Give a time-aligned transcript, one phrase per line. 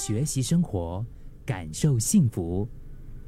[0.00, 1.04] 学习生活，
[1.44, 2.66] 感受幸福。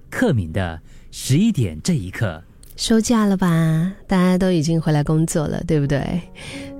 [0.08, 2.42] 克敏的十一点这一刻，
[2.76, 3.92] 收假了吧？
[4.06, 6.18] 大家都已经回来工作了，对不对？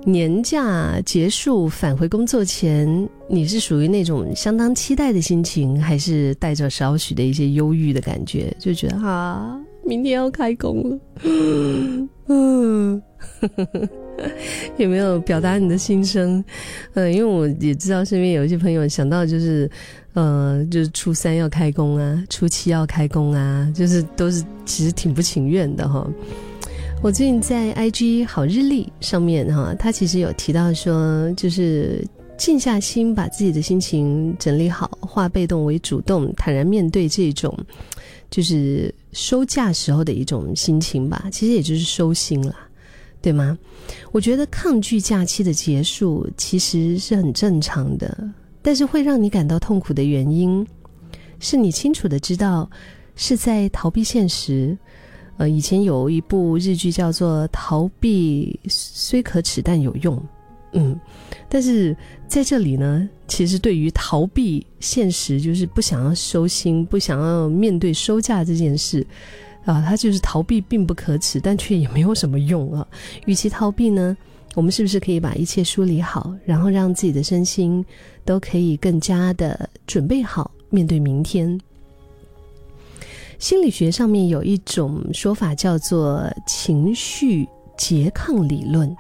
[0.07, 8.51] 年假结束返回工作前，你是属于那种相当期待的心情，还是带着少许的一些忧郁的感觉？
[8.59, 10.99] 就觉得啊，明天要开工了，
[12.29, 13.03] 嗯。
[14.79, 16.43] 有没有表达你的心声？
[16.95, 19.71] 呃，因为我也知道身边有一些朋友想到就是，
[20.15, 26.07] 呃，就是初三要开工啊，初七要开工啊，就是都是其实挺不情愿的哈。
[27.03, 32.07] 我最近在 IG 好日历上面哈，他其实有提到说，就是
[32.39, 37.57] 静下心，把自己的心情整理好，化被动为主动，坦然面对这种
[38.31, 41.27] 就是收假时候的一种心情吧。
[41.31, 42.55] 其实也就是收心了。
[43.23, 43.57] 对吗？
[44.11, 48.29] 我觉得抗拒假期的结束其实是很正常的，
[48.61, 50.67] 但是会让你感到痛苦的原因，
[51.39, 52.69] 是你清楚的知道
[53.15, 54.77] 是在逃避现实。
[55.39, 60.17] 呃，以前有一部日剧叫做《逃避虽可耻但有用》，
[60.73, 60.99] 嗯，
[61.49, 61.97] 但是
[62.29, 69.07] 在这里呢，其实对于逃避现实，就是不想要收心，不想要面对收假这件事。
[69.65, 72.87] 啊，他就是逃避并不可耻，但却也没有什么用啊。
[73.27, 74.17] 与其逃避呢，
[74.55, 77.85] 我们是不是可以把一切梳理好，然后让自己的身心
[78.25, 81.61] 都可以更加的准备好面对明天？
[83.39, 88.95] 心理学上面有一种说法叫做情绪拮抗理论，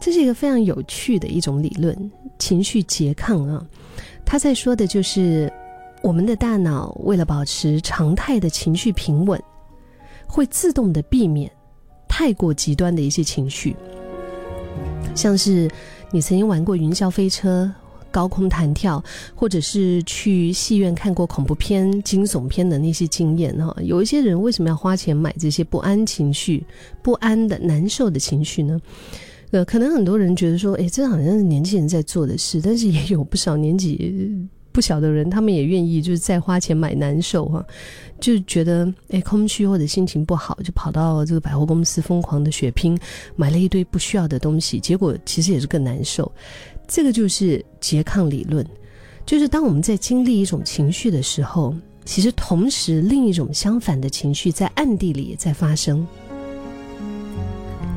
[0.00, 2.10] 这是一个非常有趣的一种理论。
[2.38, 3.64] 情绪拮抗啊，
[4.24, 5.52] 他在说的就是
[6.02, 9.40] 我们的大脑为了保持常态的情绪平稳。
[10.32, 11.52] 会自动的避免
[12.08, 13.76] 太过极端的一些情绪，
[15.14, 15.70] 像是
[16.10, 17.70] 你曾经玩过云霄飞车、
[18.10, 23.76] 高空弹跳，或者是去戏院看过恐怖片、惊悚片的那些经验哈。
[23.82, 26.64] 有一些人为什么要花钱买这些不安情绪、
[27.02, 28.80] 不安的难受的情绪呢？
[29.50, 34.48] 呃，可能很多人觉得说，哎，这好像是年轻人在做的事，但是也有不少年纪。
[34.72, 37.64] 不小的人，他们也愿意就是再花钱买难受哈，
[38.18, 42.98] 就觉得哎空虚或者心情不好，就跑到这个百货公司疯狂的血拼，
[43.36, 46.30] 买了一堆不需要的东西，结果其实也是更难受。
[46.88, 48.66] 这个就是拮抗理论，
[49.24, 56.06] 就是当我们在经历一种情绪的时候，其实同时另一种相反的情绪在暗地里也在发生。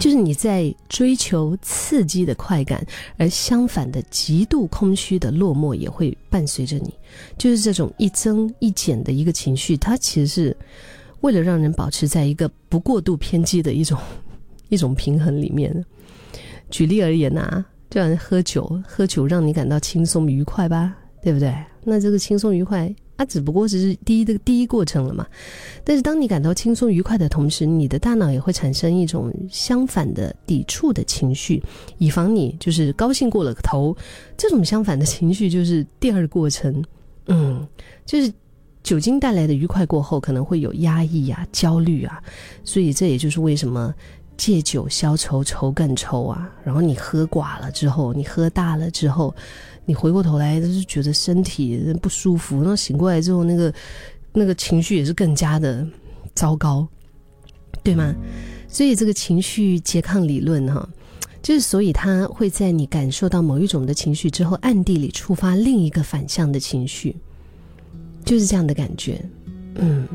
[0.06, 2.86] 就是你在追求刺激的快感，
[3.18, 6.94] 而相反的极度空虚的落寞也会伴随着你。
[7.40, 10.58] 就是这种一增一减的一个情绪，它其实是
[11.22, 13.98] 为了让人保持在一个不过度偏激的一种
[14.70, 15.84] 一种平衡里面。
[16.70, 21.52] 举例而言呐，就像喝酒，喝酒让你感到轻松愉快吧，对不对？
[21.84, 22.94] 那这个轻松愉快。
[23.18, 25.26] 它只不过只是第一的第一过程了嘛，
[25.84, 31.64] 但是当你感到轻松愉快的同时，你的大脑也会产生一种相反的抵触的情绪，
[31.98, 33.96] 以防你就是高兴过了头。
[34.36, 36.84] 这种相反的情绪就是第二过程，
[37.28, 37.66] 嗯，
[38.06, 38.32] 就是
[38.84, 42.22] 酒精带来的愉快过后，可能会有压抑啊、焦虑啊，
[42.64, 43.94] 所以这也就是为什么
[44.38, 46.50] 借酒消愁，愁更愁啊。
[46.64, 49.34] 然后你喝寡了之后，你喝大了之后。
[49.88, 53.72] 你回过头来，就是觉得身体不舒服，然后醒过来之后，那个
[54.34, 55.88] 那个情绪也是更加的
[56.34, 56.88] 糟糕，
[57.84, 58.16] 对吗？
[58.68, 60.90] 所以这个情绪拮抗理论哈，
[61.44, 67.16] 就是所以它会在你感受到某一种的情绪之后，暗地里触发另一个反向的情绪，
[68.26, 69.24] 就是这样的感觉。
[69.76, 70.08] 嗯，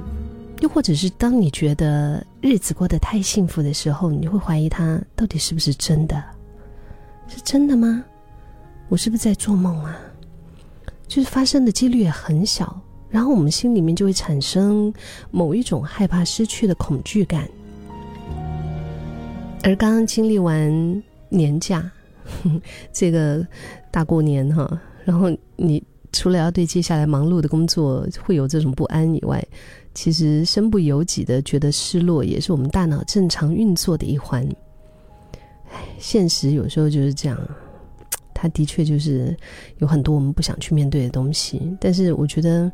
[0.60, 6.22] 又或者是当你觉得日子过得太幸福的时候，你会怀疑它到底是不是真的？
[7.28, 8.04] 是真的吗？
[8.88, 9.96] 我是不是在做梦啊？
[11.08, 14.92] 就是发生的几率也很小，然后我们心里面就会产生
[15.30, 17.48] 某一种害怕失去的恐惧感。
[19.62, 21.90] 而刚刚经历完年假，
[22.92, 23.46] 这个
[23.90, 25.82] 大过年哈，然后你
[26.12, 29.44] 除了要对接下来忙碌的工作会有这种不安以外，
[29.94, 34.48] 其实身不由己的觉得失落，也是我们大脑正常运作的一环。
[35.98, 37.38] 现实有时候就是这样。
[38.32, 39.36] 它的确就是
[39.80, 42.72] 有很多我们不想去面对的东西，但是我觉得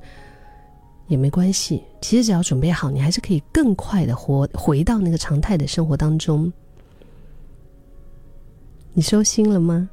[1.08, 1.82] 也没关系。
[2.00, 6.52] 其实只要准备好，你还是可以更快的活回到那个常态的生活当中。
[8.92, 9.90] 你收心了吗？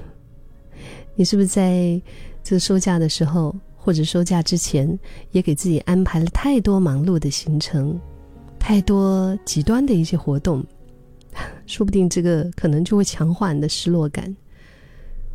[1.16, 1.98] 你是不是在
[2.44, 4.98] 这个收假的时候，或者收假之前，
[5.32, 7.98] 也给自己安排了太多忙碌的行程，
[8.58, 10.64] 太多极端的一些活动？
[11.64, 14.36] 说不定这个可能就会强化你的失落感。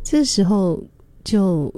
[0.02, 0.80] 这时候
[1.24, 1.72] 就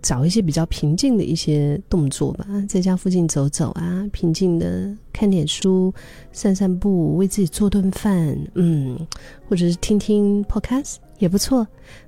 [0.00, 5.92] 找一些比较平静的一些动作吧，在家附近走走啊，平静的看点书、
[6.32, 8.96] 散散步，为自己做顿饭，嗯，
[9.48, 11.66] 或者是听听 podcast 也不错，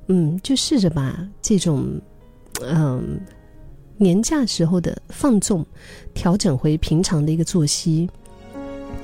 [0.09, 2.01] 嗯，就试着把这种，
[2.63, 3.21] 嗯，
[3.97, 5.65] 年假时候的放纵
[6.13, 8.09] 调整回平常的一个作息。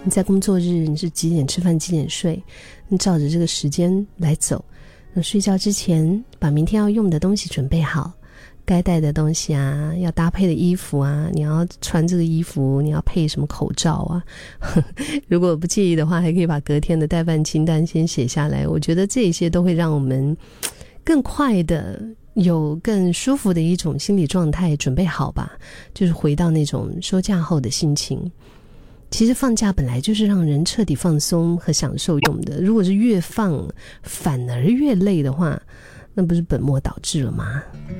[0.02, 2.42] 你在工作日你是几点吃饭几点睡？
[2.88, 4.64] 你照着这个时间来走。
[5.12, 8.12] 那睡觉之前把明天要用的东西准备好。
[8.64, 14.22] 该带的东西啊，要搭配的衣服啊，你要穿这个衣服，你要配什么口罩啊？
[15.26, 18.68] 如果不介意的话，还可以把隔天的代办清单先写下来。
[18.68, 20.36] 我觉得这些都会让我们
[21.02, 22.00] 更快的
[22.34, 25.52] 有更舒服的一种心理状态，准备好吧，
[25.92, 28.30] 就是回到那种休假后的心情。
[29.10, 33.68] 其实放假本来就是让人彻底放松和享受用的，如果是越放
[34.02, 35.60] 反而越累的话，
[36.14, 37.62] 那不是本末倒置了吗？